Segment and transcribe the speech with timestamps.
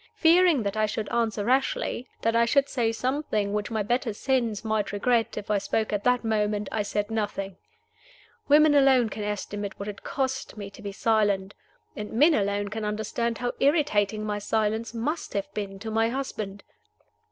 [0.15, 4.65] Fearing that I should answer rashly, that I should say something which my better sense
[4.65, 7.55] might regret, if I spoke at that moment, I said nothing.
[8.47, 11.53] Women alone can estimate what it cost me to be silent.
[11.95, 16.63] And men alone can understand how irritating my silence must have been to my husband.